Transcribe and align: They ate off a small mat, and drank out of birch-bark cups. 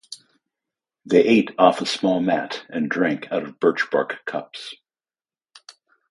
They 1.05 1.21
ate 1.23 1.51
off 1.59 1.79
a 1.79 1.85
small 1.85 2.21
mat, 2.21 2.65
and 2.69 2.89
drank 2.89 3.31
out 3.31 3.43
of 3.43 3.59
birch-bark 3.59 4.25
cups. 4.25 4.73